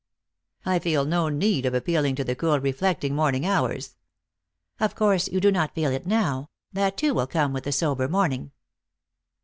"I 0.65 0.79
feel 0.79 1.05
no 1.05 1.29
need 1.29 1.63
of 1.67 1.75
appealing 1.75 2.15
to 2.15 2.23
the 2.23 2.35
cool 2.35 2.59
reflecting 2.59 3.13
morning 3.13 3.45
hours."" 3.45 3.97
Of 4.79 4.95
course 4.95 5.27
you 5.27 5.39
do 5.39 5.51
not 5.51 5.75
feel 5.75 5.91
it 5.91 6.07
now; 6.07 6.49
that, 6.73 6.97
too, 6.97 7.13
will 7.13 7.27
come 7.27 7.53
with 7.53 7.65
the 7.65 7.71
sober 7.71 8.07
morning." 8.07 8.49